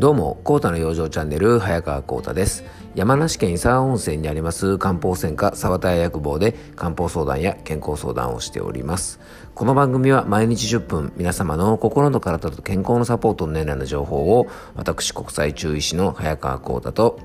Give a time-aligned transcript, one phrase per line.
[0.00, 2.64] どうも、コータの養生チャンネル、早川コータです。
[2.94, 9.20] 山梨県伊沢温泉にあります漢方専科沢田屋薬房で漢方相談や健康相談をしております。
[9.54, 17.20] この番組は毎日10分、皆様の心の体と健康のサポートの年齢の情報を、私国際中医師の早川コータと、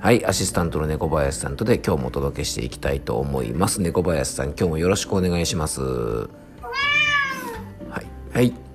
[0.00, 3.82] はい、アシスタントの猫林さんとで今日もお届けしていきたいと思います。
[3.82, 5.80] 猫林さん、今日もよろしくお願いします。
[5.82, 6.28] は
[8.00, 8.65] い、はい。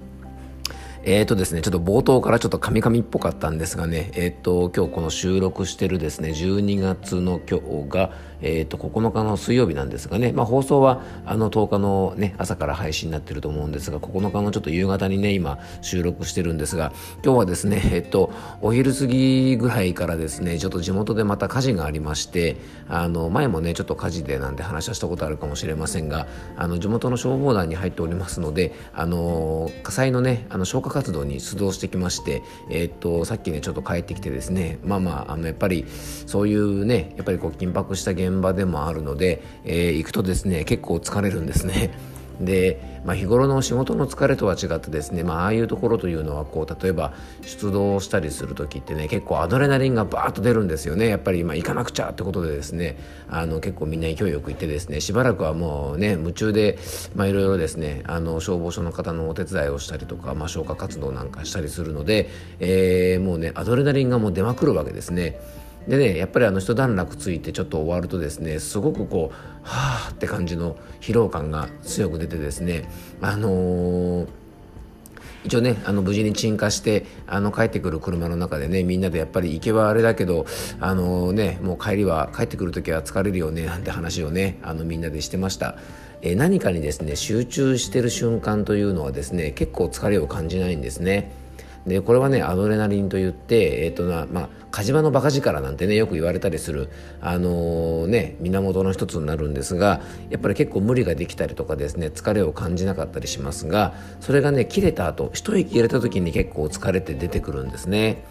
[1.04, 16.92] えっ、ー、とですね、ちょっと冒頭からちょっとカミカミっぽかったんですがね、えっ、ー、と、今日この収録してるですね、12月の今日が、え、ー、と、9日の水曜日なんですがね、まあ放送はあの10日のね、朝から配信になってると思うんですが、9日のちょっと夕方にね、今収録してるんですが、
[17.24, 35.86] 今日はですね、えっと、お昼過ぎぐらいからですね、ちょっと地元でまた火事がありまして、あの、前もね、ちょっと火事でなんて話はしたことあるかもしれませんが、あの、地元の消防団に入っておりますので、あの、火災のね、あの、消火活動に出動してきまして、えっと、さっきね、ちょっと帰ってきてですね、まあまあ、あの、やっぱり、
[36.26, 41.92] そういうね、やっぱりこう、緊迫した現場現場でもあるので、えー、行くとですね結構疲れるんですね。
[42.42, 52.98] で、まあ、日頃の仕事の疲れとは違ってですね、まあ、ああいうところというのはこう例えば出動したりする時ってね結構アドレナリンがバーッと出るんですよねやっぱり、まあ、行かなくちゃってことでですね
[53.30, 56.80] あの結構みんな勢いよく行ってですねしばらくはもうね夢中で
[57.14, 62.28] いろいろですねあの消防署の方のお手伝いをしたりとか、まあ、消火活動なんかしたりするので、
[62.60, 65.40] えー、もうねアドレナリンがもう出まくるわけですね。
[65.88, 72.90] でねやっぱりあの一段落ついてちょっと終わるとですねすごくこうはあって感じの疲労感が強く出てですね
[73.22, 74.28] あのー
[75.44, 80.46] 一応ねあの無事に鎮火してあの帰ってくる車の中でねみんなでやっぱり行けばあれだけど
[80.80, 85.78] あのねもう帰りは帰ってくる時は疲れるよねなんて話をねあのみんなでしてました。
[86.24, 91.32] え何かにですね集中してる瞬間というのはですね結構疲れを感じないんですね。
[91.86, 96.90] でこれはねアドレナリンといって、えーとなまあ、火事場のバカ力なんてねよく言われたりする、
[97.22, 108.24] あのー、ね、源の一つになるんですがやっぱり結構無理ができたりとかですね疲れを感じなかったりしますがそれがね切れた後一息入れた時に結構疲れて出てくるんですね。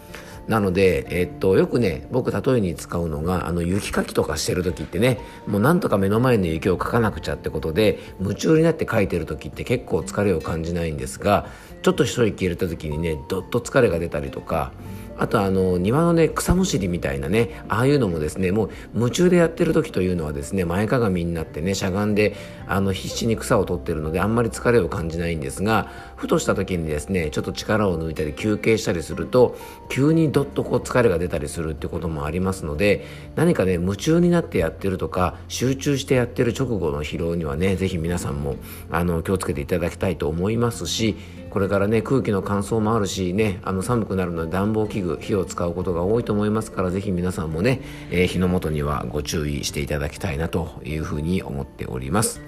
[0.47, 11.47] なので、えっと、よくね、僕例えに使うのが、あの、雪かきとかしてる時ってね、もうなんとか目の前の雪をかかなくちゃってことで、夢中になって書いてる時って結構疲れを感じないんですが、
[11.81, 14.71] ちょっと一息入れた時にね、どっと疲れが出たりとか、
[15.17, 22.35] あとあの庭のね草むしりみたいなねああいうのもですねもう夢中でやってる時というのはですね前かがみになってねしゃがんで
[22.67, 29.57] あの必死に草を取ってるのであんまり疲れを感じないんですがふとした時にですねちょっと力を抜いたり休憩したりすると
[29.89, 33.05] 急にどっとこう疲れが出たりするってこともありますので
[33.35, 38.55] 何かね夢中になってやってるとか集中してやってる直後の疲労にはね是非皆さんも
[38.89, 41.15] あの気をつけていただきたいと思いますし
[41.51, 52.41] これからね空気の乾燥もあるしねあの寒くなるので暖房器具火を使うことが多いと思いますから是非皆さんもね、えー、火の元にはご注意していただきたいなというふうに思っております。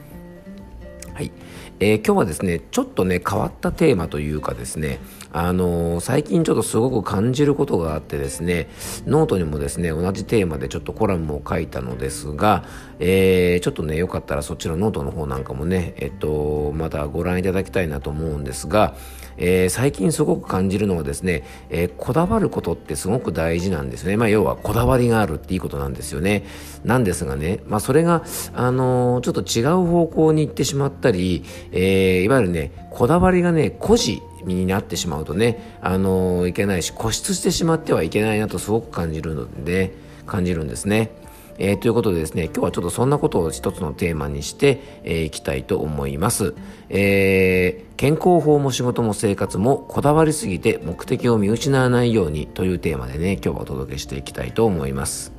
[1.14, 1.32] はい、
[1.80, 5.00] えー、今日はですねちょっとね変わったテーマというかですね
[5.32, 8.68] あのー、最近ちょっとすごく感じることがあってですね
[9.06, 12.66] ノートにもですね同じテーマでちょっとコラムを書いたのですが、
[12.98, 18.96] えー、ちょっとねよかったらそっちのノートの方なんかもねえっとまたご覧いただきたいなと思うんですが
[19.38, 24.18] えー、最近すごく感じるのはですね、えー、こだわることってすごく大事なんですね。
[24.18, 26.46] まあ、要はこだわりがあるっていいことなんですよね。
[26.84, 28.24] なんですがね、まあ、それが、
[28.54, 39.94] あのー、ちょっと違う方向に行ってしまったり、えいわゆるね、こだわりがね、孤児になってしまうとね、あのいけないし、固執してしまってはいけないなとすごく感じるので、
[40.26, 41.12] 感じるんですね。
[41.58, 46.54] えー、ということでですね今日はちょっとそんなことを一つのテーマにしてい、えー、きたいと思います、
[46.90, 55.33] えー、健康法も仕事も生活もこだわりすぎて目的を見失わないようにというテーマでね今日はお届けしていきたいと思います。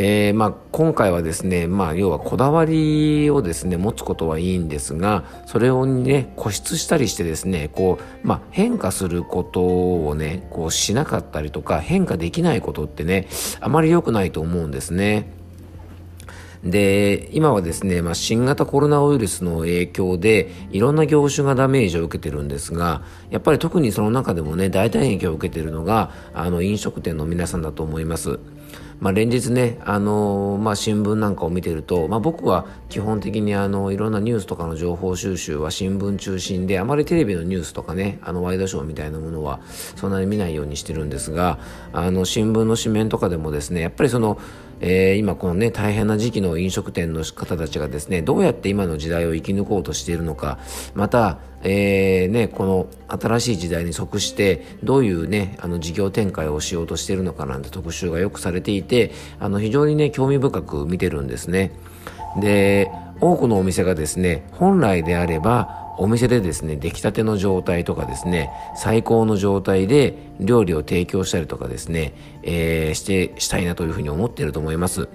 [0.00, 13.26] えー、まあ、今回はですね、まあ、要はこだわりをですね持つことはいいんですがそれをね固執したりしてですねこう、まあ、変化することをねこうしなかったりとか変化できないことってね
[13.60, 15.36] あまり良くないと思うんですね。
[16.62, 28.40] で今はですね、まあ、新型コロナウイルスの影響でいろんな業種がダメージを受けてるんですがやっぱり特にその中でもね大打撃を受けてるのがあの飲食店の皆さんだと思います。
[29.00, 39.60] まあ、連日ね、あのー、まあ、新聞なんかを見てると、まあ、僕は基本的にあのいろんなニュースとかの情報収集は新聞中心であまりテレビのニュースとかねあのワイドショーみたいなものは
[39.94, 41.58] そんなに見ないようにしてるんですが
[41.92, 44.38] あの新聞の紙面とかでもですねやっぱりその
[44.80, 50.58] えー、今このね大変な時期の飲食店の方たちがですねどうやって今の時代を生き抜こうとしているのか
[50.94, 61.72] また、えーね、この新しい時代に即してどういうねあの事業展開をしようとしているのかなんて特集がよくされていてあの非常にね興味深く見てるんですね。
[62.40, 62.90] で
[63.20, 75.08] 多くのお店がですね本来であればお店でですね出来たての状態とかですね最高の状態で料理を提供したりとかですね、えー、してしたいなというふうに思っていると思います。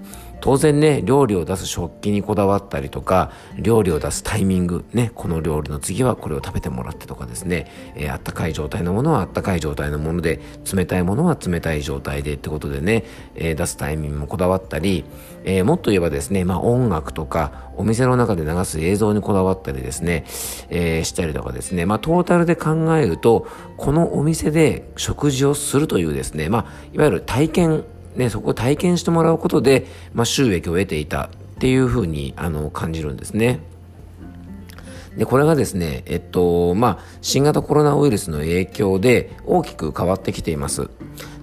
[0.44, 13.04] 当然ね料理を出す食器にこだわったりとか料理を出すタイミングねこの料理の次はこれを食べてもらってとかですね、えー、あったかい状態のものはあったかい状態のもので冷たいものは冷たい状態でってことでね、
[13.36, 15.06] えー、出すタイミングもこだわったり、
[15.44, 20.26] えー、もっと言えばですねまあ音楽とかお店の中で流す映像にこだわったりですね、
[20.68, 21.86] えー、したりとかですね。
[21.86, 23.46] まあトータルで考えると
[23.78, 27.84] このお店で食事をするというですねまあいわゆる体験
[28.16, 31.28] ね、そこを体験してもらうことで、まあ、収益を得ていたっ
[31.58, 33.60] ていうふうにあの感じるんですね。
[35.16, 40.90] で、これがですね、えっと、まあ、新型コロナウイルスの影響で大きく変わってきています。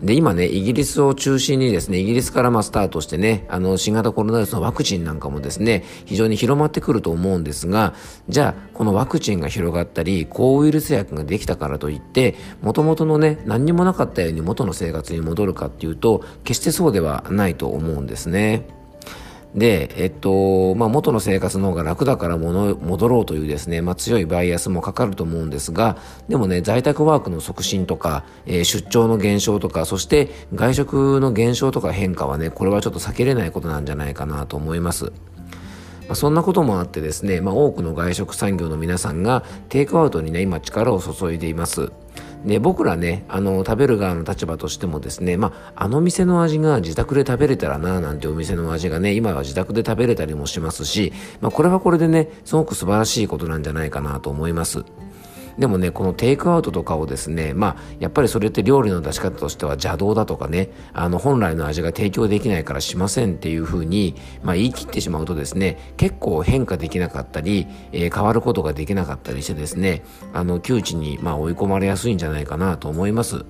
[0.01, 7.94] で、今ね、イギリスを中心にですね、イギリスからまスタートしてね、あの、新型コロナウイルスのワクチンなんかもですね、非常に広まってくると思うんですが、
[8.27, 18.81] じゃあ、このワクチンが広がったり、抗ウイルス薬ができたからといって、元々のね、何にもなかったように元の生活に戻るかっていうと、決してそうではないと思うんですね。
[19.56, 25.98] で、えっと、まあ、元の生活の方が楽だから戻ろうというですね、まあ、強いバイアスもかかると思うんですが、
[26.30, 35.06] でもね、在宅ワークの促進とか、えー、出張の減少とか、そして外食の減少とか変化はね、これはちょっと避けれないことなんじゃないかなと思います。
[35.06, 41.92] まあ、そんなこともあってですね、まあ、多くの外食産業の皆さんがテイクアウトにね、今力を注いでいます。
[42.45, 54.83] で僕らねあの食べる側の立場としてもですね、まあ、あの店の味が自宅で食べれたらななんてお店の味がね今は自宅で食べれたりもしますし、まあ、これはこれでねすごく素晴らしいことなんじゃないかなと思います。
[55.57, 70.03] でもねこのテイクアウトとかをですねまあやっぱりそれって料理の出し方としては邪道だとかねあの本来の味が提供できないからしませんっていうふうに、まあ、言い切ってしまうとですね結構変化できなかったり、えー、変わることができなかったりしてですね
[70.33, 73.45] あの窮地にまあ追い込まれやすいんじゃないかなと思います。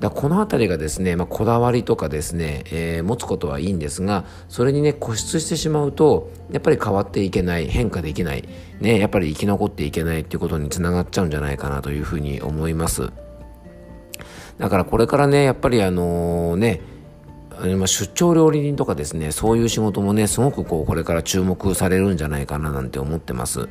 [0.00, 8.48] だこの辺りがですね、まあ、こだわりとかですね、えー、持つことはいいんですがそれにね固執してしまうとやっぱり変わっていけない変化できない。
[8.82, 13.10] ねやっぱり生き残っていけないっていうことにつながっちゃうんじゃないかなというふうに思います。
[14.58, 16.82] だからこれからね、やっぱりあのね、
[17.86, 23.68] 出張料理人とかですね、そういう仕事もね、すごくこう、これから注目されるんじゃないかななんて思ってます。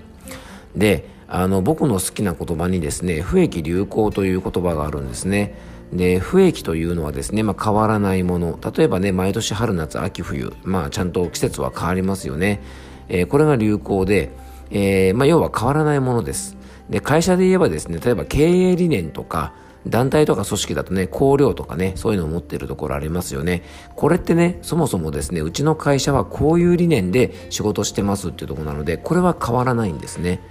[0.76, 5.56] で、あの、僕の好きな言葉にですね、不益流行という言葉があるんですね。
[5.94, 8.58] で、不益というのはですね、まあ、変わらないもの。
[8.76, 12.62] 例えばね、毎年春夏秋冬、まあ、ちゃんと季節は変わりますよね。
[13.10, 14.32] えー、これが流行で、
[14.72, 16.58] えー、まあ、要は変わらないものです。
[16.90, 19.54] で、会社で言えばですね、例えば経営理念とか、
[19.88, 23.64] 団体とか組織だとね、香料とかね、そういうのを持ってるところありますよね。
[23.96, 30.42] これってね、そもそもですね、うちの会社はこういう理念で仕事してますっていうとこなので、これは変わらないんですね。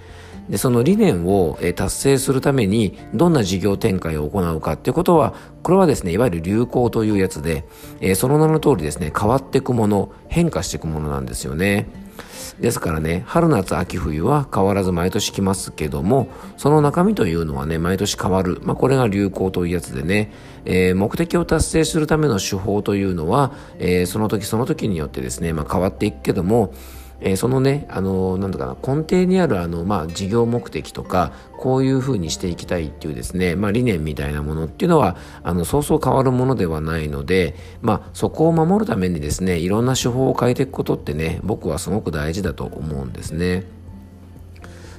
[0.49, 5.33] で、その理念を、達成するために、どんな事業展開を行うかっていうことは、
[5.63, 7.63] これはですね、いわゆる流行というやつで、
[8.01, 11.87] えその名の通りですね、変わっていくもの、変化していくものなんですよね。
[12.61, 16.27] ですからね、春夏秋冬は変わらず毎年来ますけども、
[16.57, 18.59] その中身というのはね、毎年変わる。
[18.61, 20.31] まあ、これが流行というやつでね、
[20.65, 26.71] えー、目的を達成するための手法というのは、えー、その時その時によってですね、まあ、変わっていくけども、
[27.21, 43.65] えー、そのね、あの、なんだかな、根底にあるあの、まあ、事業目的とか、こういうふうにしていきたいっていうですね、まあ、理念みたいなものっていうのは、あの、そうそう変わるものではないので、まあ、そこを守るためにですね、いろんな手法を変えていくことってね、僕はすごく大事だと思うんですね。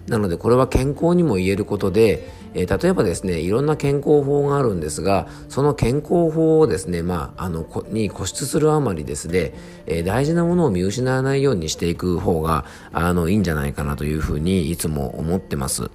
[0.07, 9.53] なのでこれは健康にも言えることで、えー、例えばですねいろんな健康法があるんですがその健康法をですねまああのに固執するあまりですね、
[9.87, 15.91] えー、大事なものを見失わないようにしていく方があのいいんじゃないかなというふうにいつも思ってます。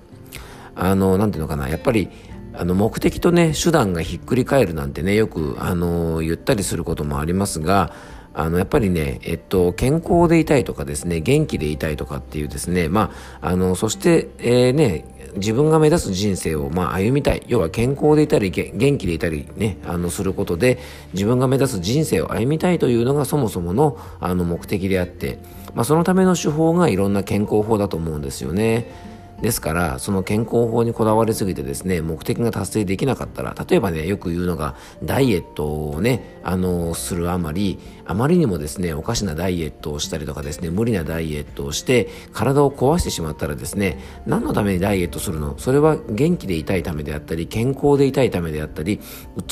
[0.76, 2.10] あのなんていうのかなやっぱり
[2.54, 7.92] あの目的とね手段がひっくり返るなんてねよくあの言ったりすることもありますが
[8.38, 13.12] あの、やっぱりね、えっと、健康でいたいとかですね、元気でいたいとかっていうですね、ま
[13.42, 15.06] あ、あの、そして、えー、ね、
[15.38, 17.44] 自分が目指す人生を、まあ、歩みたい。
[17.48, 20.80] 要は健康でいたり、元気でいたりね、あの、することで、
[21.14, 25.40] 自分が目指す人生を歩みたいというのがそもそもの、あの、目的であって、
[25.74, 29.17] まあ、そのための手法がいろんな健康法だと思うんですよね。
[29.42, 45.58] ですからその健康法にこだわりすぎてですね目的が達成できなかったら例えばねよく言うのがダイエットをねあのするあまりあまりにもですねおかしなダイエットをしたりとかですね無理なダイエットをして体を壊してしまったらですね何のためにダイエットするの？
[45.60, 49.00] それは元気でいたいためであったり健康でいたいためであったり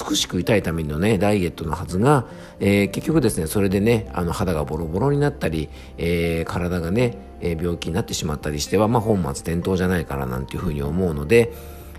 [0.10, 2.26] 美しくいたいためのねダイエットのはずが、
[2.60, 11.54] えー、結局ですねそれでねあの肌がボロボロになったり、えー、体がねえ病気になってしまったりしては、まあ、本末転倒じゃないからなんていうふうに思うので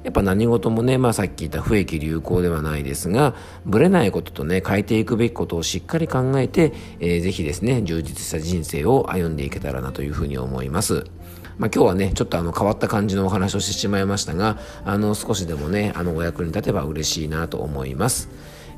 [0.05, 11.05] やっぱ何事もね、まあ、さっき言った不益流行ではないですがぶれないこととね変えていくべきことをしっかり考えて、えー、ぜひですね充実した人生を歩んでいけたらなというふうに思います。
[11.59, 18.29] まあ、今日はね、ちょっとあの変わった感じのお話をしてしまいましたが、あの少しでもね、あのお役に立てば嬉しいなと思います。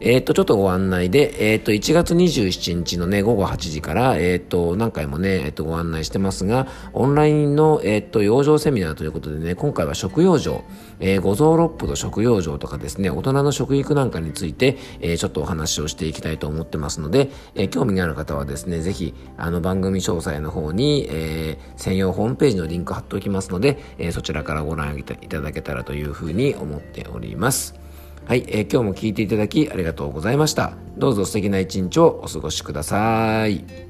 [0.00, 10.62] えっ、と、ちょっとご案内で、えっ、と、1月27日のね、午後8時から、えっ、と、何回もね、えっ、と、ご案内してますが、オンラインの、えっ、と、養生セミナーということでね、今回は食養生、
[11.00, 27.88] えー、五臓六腑と食養生とかですね、大人の食育なんかについて、え、ちょっとお話をしていきたいと思ってますので、え、興味がある方はですね、ぜひ、あの、番組詳細の方に、え、専用ホームページのリンク貼っておきますので、え、そちらからご覧いただけたらというふうに思っております。
[28.29, 30.75] はい、えー、今日も聞いていただきありがとうございました。
[30.99, 33.88] どうぞ素敵な一日をお過ごしください。